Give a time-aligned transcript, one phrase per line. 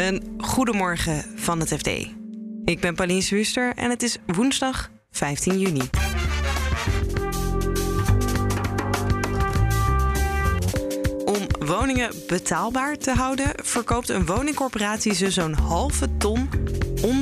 [0.00, 1.86] Een goedemorgen van het FD.
[2.64, 5.90] Ik ben Pauline Swuster en het is woensdag 15 juni.
[11.24, 16.48] Om woningen betaalbaar te houden, verkoopt een woningcorporatie ze zo'n halve ton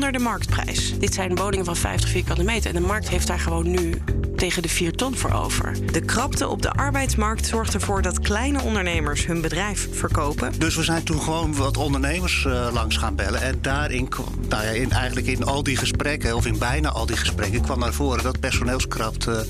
[0.08, 0.98] onder de marktprijs.
[0.98, 4.02] Dit zijn woningen van 50 vierkante meter en de markt heeft daar gewoon nu
[4.36, 5.92] tegen de 4 ton voor over.
[5.92, 10.52] De krapte op de arbeidsmarkt zorgt ervoor dat kleine ondernemers hun bedrijf verkopen.
[10.58, 13.42] Dus we zijn toen gewoon wat ondernemers uh, langs gaan bellen.
[13.42, 14.08] En daarin,
[14.48, 17.78] nou ja, in, eigenlijk in al die gesprekken, of in bijna al die gesprekken, kwam
[17.78, 19.46] naar voren dat personeelskrapte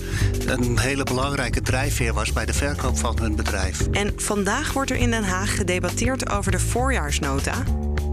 [0.46, 3.86] een hele belangrijke drijfveer was bij de verkoop van hun bedrijf.
[3.90, 7.54] En vandaag wordt er in Den Haag gedebatteerd over de voorjaarsnota.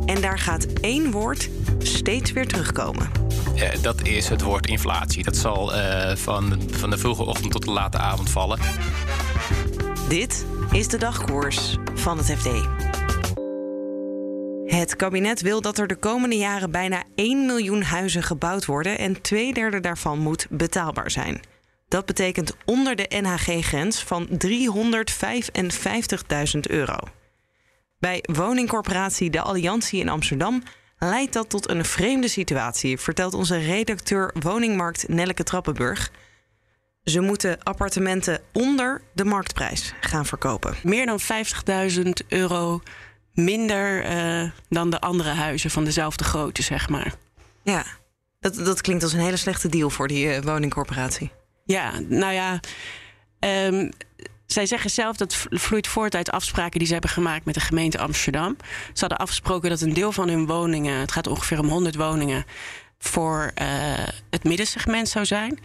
[0.06, 3.10] En daar gaat één woord steeds weer terugkomen.
[3.56, 5.24] Uh, dat is het woord inflatie.
[5.24, 8.60] Dat zal uh, van, van de vroege ochtend tot de late avond vallen.
[10.10, 12.50] Dit is de dagkoers van het FD.
[14.66, 19.22] Het kabinet wil dat er de komende jaren bijna 1 miljoen huizen gebouwd worden en
[19.22, 21.42] twee derde daarvan moet betaalbaar zijn.
[21.88, 24.38] Dat betekent onder de NHG-grens van 355.000
[26.62, 26.98] euro.
[28.06, 30.64] Bij woningcorporatie De Alliantie in Amsterdam
[30.98, 36.12] leidt dat tot een vreemde situatie, vertelt onze redacteur woningmarkt Nelleke Trappenburg.
[37.04, 40.76] Ze moeten appartementen onder de marktprijs gaan verkopen.
[40.84, 41.20] Meer dan
[42.06, 42.82] 50.000 euro
[43.34, 47.14] minder uh, dan de andere huizen van dezelfde grootte, zeg maar.
[47.64, 47.86] Ja,
[48.40, 51.32] dat, dat klinkt als een hele slechte deal voor die uh, woningcorporatie.
[51.66, 52.60] Ja, nou ja.
[53.40, 53.92] Um,
[54.46, 57.98] zij zeggen zelf dat vloeit voort uit afspraken die ze hebben gemaakt met de gemeente
[57.98, 58.58] Amsterdam.
[58.94, 62.46] Ze hadden afgesproken dat een deel van hun woningen, het gaat ongeveer om 100 woningen,
[62.98, 63.68] voor uh,
[64.30, 65.60] het middensegment zou zijn.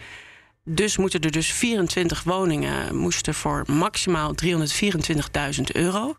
[0.63, 6.15] Dus moeten er dus 24 woningen moesten voor maximaal 324.000 euro.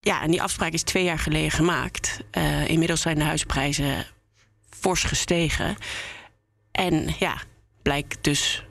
[0.00, 2.20] Ja, en die afspraak is twee jaar geleden gemaakt.
[2.32, 4.06] Uh, inmiddels zijn de huizenprijzen
[4.70, 5.76] fors gestegen.
[6.72, 7.36] En ja,
[7.82, 8.64] blijkt dus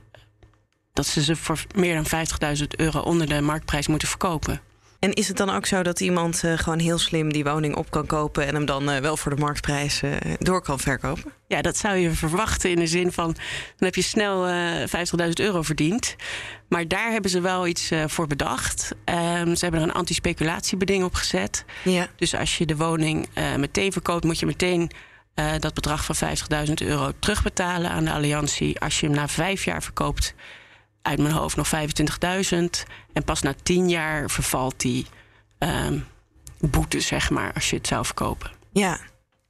[0.93, 2.27] dat ze ze voor meer dan
[2.57, 4.61] 50.000 euro onder de marktprijs moeten verkopen.
[4.99, 7.91] En is het dan ook zo dat iemand uh, gewoon heel slim die woning op
[7.91, 11.31] kan kopen en hem dan uh, wel voor de marktprijs uh, door kan verkopen?
[11.47, 13.33] Ja, dat zou je verwachten in de zin van
[13.75, 14.47] dan heb je snel
[14.87, 16.15] 50.000 euro verdiend.
[16.67, 18.91] Maar daar hebben ze wel iets voor bedacht.
[19.05, 21.65] Um, ze hebben er een anti-speculatiebeding op gezet.
[21.83, 22.07] Ja.
[22.15, 24.91] Dus als je de woning meteen verkoopt, moet je meteen
[25.59, 26.15] dat bedrag van
[26.67, 28.79] 50.000 euro terugbetalen aan de alliantie.
[28.79, 30.33] Als je hem na vijf jaar verkoopt,
[31.01, 32.59] uit mijn hoofd nog 25.000.
[33.13, 35.05] En pas na 10 jaar vervalt die
[35.59, 36.05] um,
[36.59, 38.51] boete, zeg maar, als je het zou verkopen.
[38.71, 38.99] Ja,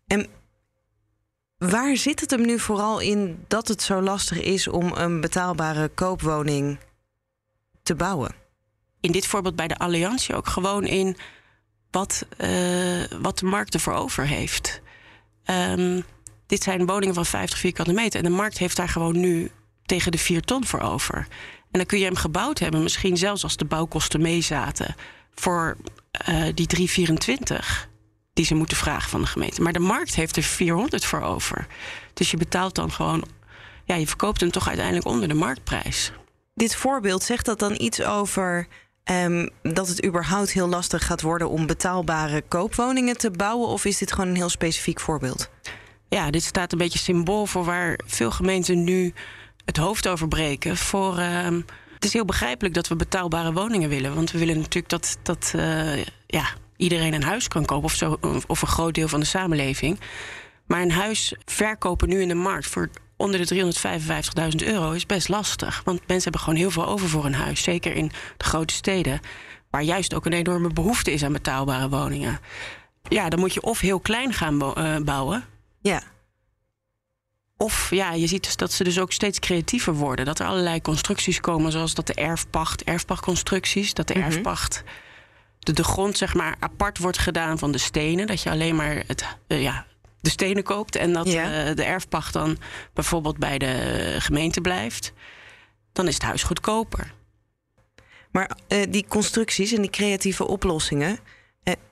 [0.08, 0.28] en
[1.58, 5.88] waar zit het hem nu vooral in dat het zo lastig is om een betaalbare
[5.88, 6.80] koopwoning
[7.84, 8.36] te bouwen?
[9.02, 11.18] In dit voorbeeld bij de Alliantie ook gewoon in
[11.92, 14.82] wat, uh, wat de markt ervoor over heeft.
[15.46, 16.04] Um,
[16.46, 18.20] dit zijn woningen van 50 vierkante meter.
[18.20, 19.52] En de markt heeft daar gewoon nu
[19.90, 21.18] tegen de 4 ton voor over.
[21.72, 24.96] En dan kun je hem gebouwd hebben, misschien zelfs als de bouwkosten meezaten,
[25.36, 25.78] voor
[26.30, 27.90] uh, die 324
[28.34, 29.62] die ze moeten vragen van de gemeente.
[29.62, 31.68] Maar de markt heeft er 400 voor over.
[32.14, 33.24] Dus je betaalt dan gewoon,
[33.84, 36.12] ja, je verkoopt hem toch uiteindelijk onder de marktprijs.
[36.54, 38.68] Dit voorbeeld zegt dat dan iets over
[39.12, 43.68] um, dat het überhaupt heel lastig gaat worden om betaalbare koopwoningen te bouwen?
[43.68, 45.50] Of is dit gewoon een heel specifiek voorbeeld?
[46.10, 49.14] Ja, dit staat een beetje symbool voor waar veel gemeenten nu
[49.70, 50.78] het hoofd over breken.
[50.78, 51.48] Voor, uh,
[51.94, 54.16] het is heel begrijpelijk dat we betaalbare woningen willen.
[54.16, 56.46] Want we willen natuurlijk dat, dat uh, ja,
[56.78, 57.86] iedereen een huis kan kopen.
[57.86, 60.00] Of, zo, of een groot deel van de samenleving.
[60.68, 63.74] Maar een huis verkopen nu in de markt voor onder de
[64.62, 65.82] 355.000 euro is best lastig.
[65.86, 67.64] Want mensen hebben gewoon heel veel over voor een huis.
[67.64, 69.20] Zeker in de grote steden.
[69.70, 72.40] Waar juist ook een enorme behoefte is aan betaalbare woningen.
[73.04, 75.44] Ja, dan moet je of heel klein gaan uh, bouwen.
[75.82, 76.02] Ja.
[77.62, 80.26] Of ja, je ziet dus dat ze dus ook steeds creatiever worden.
[80.26, 84.32] Dat er allerlei constructies komen, zoals dat de erfpacht, erfpachtconstructies, dat de mm -hmm.
[84.32, 84.84] erfpacht.
[85.60, 88.28] De, de grond zeg maar apart wordt gedaan van de stenen.
[88.28, 89.86] Dat je alleen maar het, uh, ja,
[90.22, 90.96] de stenen koopt.
[90.96, 91.70] En dat ja.
[91.70, 92.58] uh, de erfpacht dan
[92.94, 95.14] bijvoorbeeld bij de gemeente blijft.
[95.94, 97.14] Dan is het huis goedkoper.
[98.32, 101.20] Maar uh, die constructies en die creatieve oplossingen,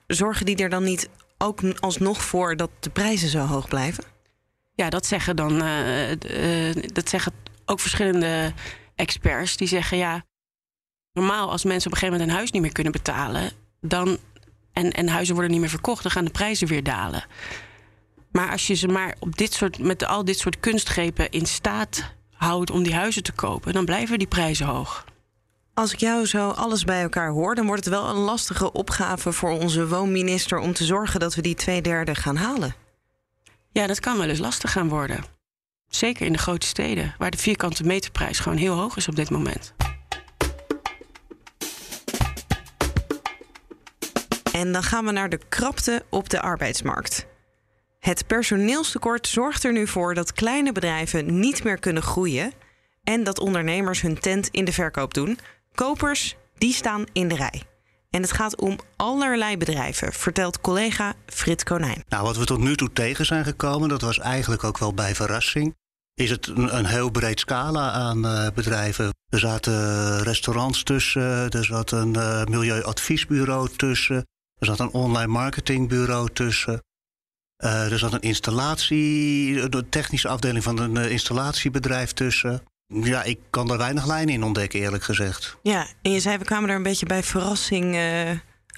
[0.08, 4.04] zorgen die er dan niet ook alsnog voor dat de prijzen zo hoog blijven?
[4.78, 7.34] Ja, dat zeggen dan uh, uh, dat zeggen
[7.66, 8.54] ook verschillende
[8.96, 9.58] experts.
[9.58, 10.26] Die zeggen ja,
[11.14, 13.52] normaal als mensen op een gegeven moment een huis niet meer kunnen betalen,
[13.82, 14.18] dan
[14.74, 17.26] en, en huizen worden niet meer verkocht, dan gaan de prijzen weer dalen.
[18.32, 22.14] Maar als je ze maar op dit soort, met al dit soort kunstgrepen in staat
[22.32, 25.06] houdt om die huizen te kopen, dan blijven die prijzen hoog.
[25.74, 29.32] Als ik jou zo alles bij elkaar hoor, dan wordt het wel een lastige opgave
[29.32, 32.86] voor onze woonminister om te zorgen dat we die twee derde gaan halen.
[33.78, 35.24] Ja, dat kan wel eens lastig gaan worden.
[35.88, 39.30] Zeker in de grote steden, waar de vierkante meterprijs gewoon heel hoog is op dit
[39.30, 39.74] moment.
[44.52, 47.26] En dan gaan we naar de krapte op de arbeidsmarkt.
[48.00, 52.54] Het personeelstekort zorgt er nu voor dat kleine bedrijven niet meer kunnen groeien
[53.04, 55.40] en dat ondernemers hun tent in de verkoop doen.
[55.74, 57.77] Kopers, die staan in de rij.
[58.10, 62.04] En het gaat om allerlei bedrijven, vertelt collega Frits Konijn.
[62.10, 65.16] Nou, wat we tot nu toe tegen zijn gekomen, dat was eigenlijk ook wel bij
[65.16, 65.76] verrassing.
[66.14, 69.14] Is het een, heel breed scala aan uh, bedrijven.
[69.30, 74.26] Er zaten restaurants tussen, er zat een uh, milieuadviesbureau tussen,
[74.60, 76.84] er zat een online marketingbureau tussen.
[77.64, 82.64] Uh, er zat een installatie, de technische afdeling van een installatiebedrijf tussen.
[82.88, 85.58] Ja, ik kan er weinig lijnen in ontdekken, eerlijk gezegd.
[85.62, 88.32] Ja, en je zei, we kwamen er een beetje bij verrassing uh,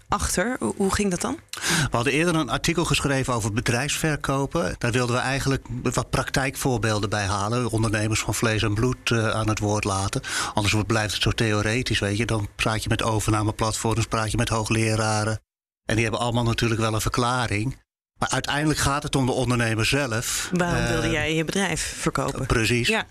[0.08, 0.56] achter.
[0.60, 1.40] Hoe, hoe, ging dat dan?
[1.60, 4.76] We hadden eerder een artikel geschreven over bedrijfsverkopen.
[4.78, 7.70] Daar wilden we eigenlijk wat praktijkvoorbeelden bij halen.
[7.70, 10.22] Ondernemers van vlees en bloed uh, aan het woord laten.
[10.54, 12.26] Anders blijft het zo theoretisch, weet je.
[12.26, 15.42] Dan praat je met overnameplatforms, praat je met hoogleraren.
[15.86, 17.78] En die hebben allemaal natuurlijk wel een verklaring.
[18.20, 20.50] Maar uiteindelijk gaat het om de ondernemer zelf.
[20.54, 22.46] Waarom wilde uh, jij je bedrijf verkopen?
[22.46, 22.88] Precies.
[22.88, 23.06] Ja.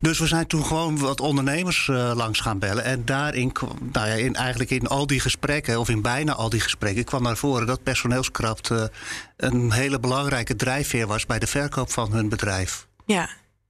[0.00, 2.84] Dus we zijn toen gewoon wat ondernemers uh, langs gaan bellen.
[2.84, 3.52] En daarin,
[3.92, 7.22] nou ja, in, eigenlijk in al die gesprekken, of in bijna al die gesprekken, kwam
[7.22, 8.84] naar voren dat personeelskracht uh,
[9.36, 12.86] een hele belangrijke drijfveer was bij de verkoop van hun bedrijf.
[13.06, 13.28] Ja,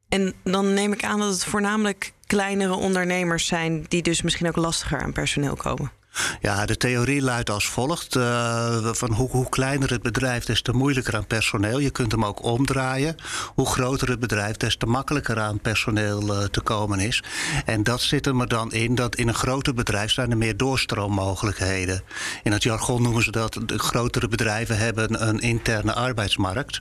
[0.08, 4.56] en dan neem ik aan dat het voornamelijk kleinere ondernemers zijn die dus misschien ook
[4.56, 5.92] lastiger aan personeel komen.
[6.40, 8.16] Ja, de theorie luidt als volgt.
[8.16, 11.78] Uh, van hoe, hoe, kleiner het bedrijf, des te moeilijker aan personeel.
[11.78, 13.16] Je kunt hem ook omdraaien.
[13.54, 17.22] Hoe groter het bedrijf, des te makkelijker aan personeel uh, te komen is.
[17.64, 20.56] En dat zit er maar dan in dat in een groter bedrijf zijn er meer
[20.56, 22.02] doorstroommogelijkheden.
[22.42, 26.80] In het jargon noemen ze dat de grotere bedrijven hebben een interne arbeidsmarkt.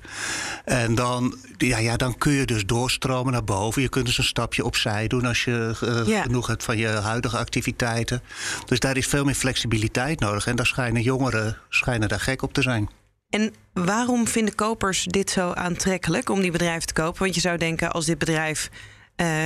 [0.66, 3.82] En dan, ja, ja, dan kun je dus doorstromen naar boven.
[3.82, 6.22] Je kunt dus een stapje opzij doen als je uh, ja.
[6.22, 8.22] genoeg hebt van je huidige activiteiten.
[8.66, 10.48] Dus daar is veel meer flexibiliteit nodig.
[10.48, 12.90] En daar schijnen jongeren schijnen daar gek op te zijn.
[13.30, 17.22] En waarom vinden kopers dit zo aantrekkelijk om die bedrijven te kopen?
[17.22, 18.70] Want je zou denken, als dit bedrijf
[19.16, 19.46] uh,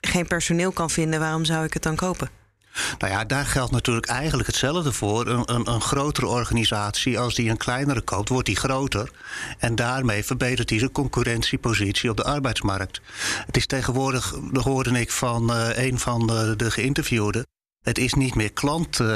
[0.00, 2.30] geen personeel kan vinden, waarom zou ik het dan kopen?
[2.98, 5.26] Nou ja, daar geldt natuurlijk eigenlijk hetzelfde voor.
[5.26, 9.10] Een, een, een, grotere organisatie, als die een kleinere koopt, wordt die groter.
[9.58, 13.00] En daarmee verbetert hij zijn concurrentiepositie op de arbeidsmarkt.
[13.46, 17.46] Het is tegenwoordig, dat hoorde ik van uh, een van de, de geïnterviewden.
[17.80, 19.08] Het is niet meer klant, uh,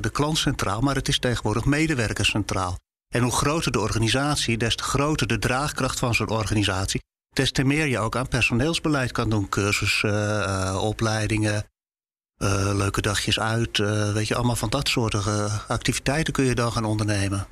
[0.00, 2.78] de klant centraal, maar het is tegenwoordig medewerker centraal.
[3.08, 7.02] En hoe groter de organisatie, des te groter de draagkracht van zo'n organisatie.
[7.32, 9.48] Des te meer je ook aan personeelsbeleid kan doen.
[9.48, 11.64] Cursussen, uh, opleidingen,
[12.38, 13.78] uh, leuke dagjes uit.
[14.12, 15.16] weet je, allemaal van dat soort
[15.68, 17.46] activiteiten kun je dan gaan ondernemen.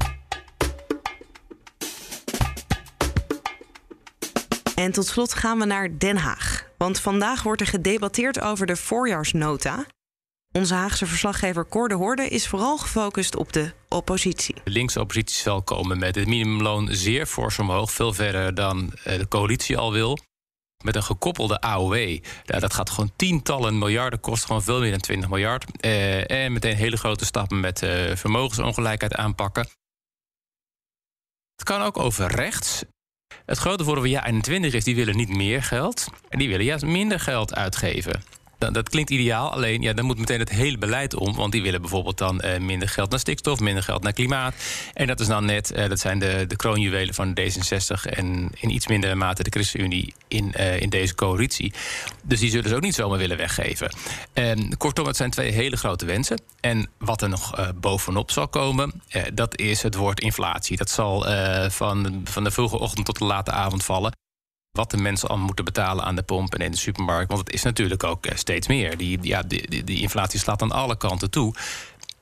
[4.74, 6.66] En tot slot gaan we naar Den Haag.
[6.78, 9.86] Want vandaag wordt er gedebatteerd over de voorjaarsnota.
[10.52, 14.54] Onze Haagse verslaggever Cor de Hoorde is vooral gefocust op de oppositie.
[14.64, 17.92] De linkse oppositie zal komen met het minimumloon zeer fors omhoog.
[17.92, 20.18] Veel verder dan de coalitie al wil.
[20.84, 22.18] Met een gekoppelde AOW.
[22.44, 24.46] Ja, dat gaat gewoon tientallen miljarden kosten.
[24.46, 25.80] Gewoon veel meer dan 20 miljard.
[25.80, 29.68] Eh, en meteen hele grote stappen met uh, vermogensongelijkheid aanpakken.
[31.54, 32.84] Het kan ook over rechts.
[33.46, 36.06] Het grote voordeel van Ja21 is, die willen niet meer geld.
[36.28, 38.22] En die willen juist minder geld uitgeven.
[38.62, 41.34] Dat, dat, klinkt ideaal, alleen ja, dan moet meteen het hele beleid om.
[41.34, 44.54] Want die willen bijvoorbeeld dan uh, minder geld naar stikstof, minder geld naar klimaat.
[44.94, 48.70] En dat is dan net, uh, dat zijn de, de kroonjuwelen van D66 en in
[48.70, 51.72] iets mindere mate de ChristenUnie in, uh, in deze coalitie.
[52.22, 53.90] Dus die zullen ze ook niet zomaar willen weggeven.
[54.76, 56.40] kortom, het zijn twee hele grote wensen.
[56.60, 59.02] En wat er nog bovenop zal komen,
[59.34, 60.76] dat is het woord inflatie.
[60.76, 61.26] Dat zal
[61.70, 64.12] van, van de vroege ochtend tot de late avond vallen
[64.72, 67.32] wat de mensen al moeten betalen aan de pomp en in de supermarkt.
[67.32, 68.96] Want het is natuurlijk ook steeds meer.
[68.96, 71.54] Die, ja, die, die, inflatie slaat aan alle kanten toe.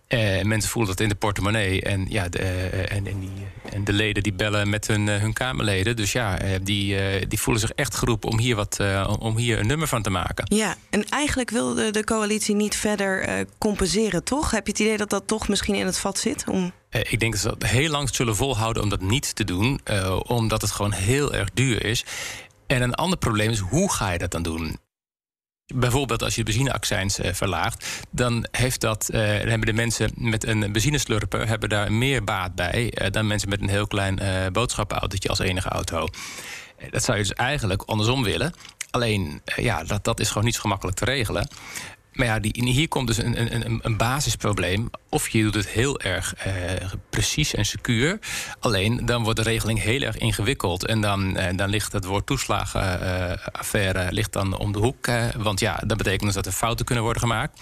[0.08, 1.82] Uh, mensen voelen dat in de portemonnee.
[1.82, 3.30] En, ja, de, uh, en, en, die,
[3.72, 5.96] en, de leden die bellen met hun, uh, hun Kamerleden.
[5.96, 8.78] Dus ja, die, die voelen zich echt geroepen om hier, wat,
[9.18, 10.56] om hier een nummer van te maken.
[10.56, 14.50] Ja, en eigenlijk wilde de coalitie niet verder compenseren, toch?
[14.50, 16.44] Heb je het idee dat dat toch misschien in het vat zit?
[16.48, 16.72] Om...
[16.90, 19.80] ik denk dat ze dat heel lang zullen volhouden om dat niet te doen.
[20.26, 22.04] omdat het gewoon heel erg duur is.
[22.66, 24.78] En een ander probleem is, hoe ga je dat dan doen?
[25.74, 30.72] Bijvoorbeeld als je de benzineaccijns uh, verlaagt, dan, heeft dat, hebben de mensen met een
[30.72, 34.18] benzineslurper hebben daar meer baat bij dan mensen met een heel klein
[34.52, 36.08] boodschappenautootje als enige auto.
[36.90, 38.54] dat zou je dus eigenlijk andersom willen.
[38.90, 41.48] Alleen, ja, dat, dat is gewoon niet zo gemakkelijk te regelen.
[42.20, 44.90] Maar ja, hier komt dus een, een, een basisprobleem.
[45.08, 46.52] Of je doet het heel erg uh,
[47.10, 48.18] precies en secuur.
[48.58, 50.86] Alleen dan wordt de regeling heel erg ingewikkeld.
[50.86, 55.06] En dan, uh, dan ligt het woord toeslagenaffaire uh, ligt dan om de hoek.
[55.36, 57.60] want ja, dat betekent dus dat er fouten kunnen worden gemaakt.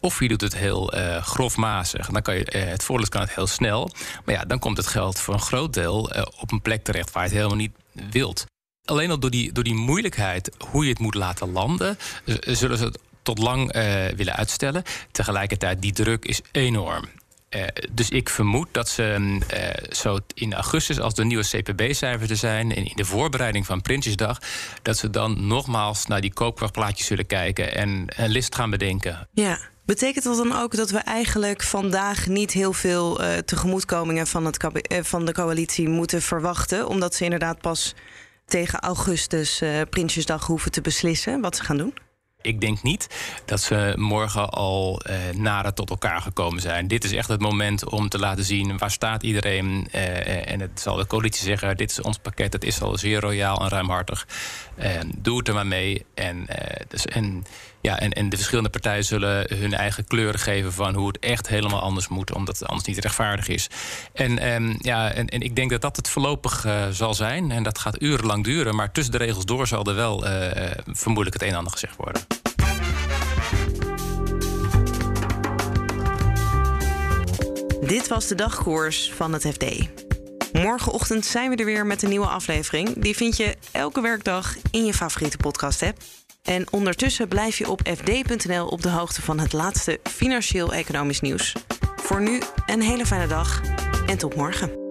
[0.00, 2.08] Of je doet het heel grofmazig.
[2.08, 3.90] Dan kan je, het voorlicht kan het heel snel.
[4.24, 7.22] Maar ja, dan komt het geld voor een groot deel op een plek terecht waar
[7.22, 7.76] je het helemaal niet
[8.10, 8.46] wilt.
[8.84, 11.98] Alleen al door die, door die moeilijkheid hoe je het moet laten landen,
[12.40, 13.82] zullen ze het tot lang uh,
[14.16, 14.82] willen uitstellen.
[15.10, 17.04] Tegelijkertijd, die druk is enorm.
[17.50, 22.36] Uh, dus ik vermoed dat ze uh, zo in augustus, als de nieuwe CPB-cijfers er
[22.36, 22.74] zijn...
[22.74, 24.38] en in de voorbereiding van Prinsjesdag...
[24.82, 27.74] dat ze dan nogmaals naar die koopkrachtplaatjes zullen kijken...
[27.74, 29.28] en een list gaan bedenken.
[29.32, 29.58] Ja.
[29.86, 34.66] Betekent dat dan ook dat we eigenlijk vandaag niet heel veel tegemoetkomingen van, het
[35.02, 36.88] van de coalitie moeten verwachten?
[36.88, 37.94] Omdat ze inderdaad pas
[38.46, 41.94] tegen augustus, Prinsjesdag, hoeven te beslissen wat ze gaan doen?
[42.44, 43.08] Ik denk niet
[43.44, 46.88] dat ze morgen al uh, nader tot elkaar gekomen zijn.
[46.88, 49.88] Dit is echt het moment om te laten zien waar staat iedereen.
[49.94, 53.20] Uh, en het zal de coalitie zeggen: dit is ons pakket, het is al zeer
[53.20, 54.26] royaal en ruimhartig.
[54.78, 54.86] Uh,
[55.16, 56.04] doe het er maar mee.
[56.14, 56.46] En,
[56.88, 57.44] dus, en,
[57.84, 61.48] ja, en, en de verschillende partijen zullen hun eigen kleuren geven van hoe het echt
[61.48, 63.68] helemaal anders moet, omdat het anders niet rechtvaardig is.
[64.12, 67.50] En, um, ja, en, en ik denk dat dat het voorlopig zal zijn.
[67.50, 68.74] En dat gaat urenlang duren.
[68.74, 70.24] Maar tussen de regels door zal er wel
[70.86, 72.22] vermoedelijk het een en ander gezegd worden.
[77.86, 79.64] Dit was de dagkoers van het FD.
[80.52, 83.02] Morgenochtend zijn we er weer met een nieuwe aflevering.
[83.02, 85.96] Die vind je elke werkdag in je favoriete podcast-app.
[86.44, 91.56] En ondertussen blijf je op fd.nl op de hoogte van het laatste financieel-economisch nieuws.
[91.96, 93.60] Voor nu een hele fijne dag
[94.06, 94.83] en tot morgen.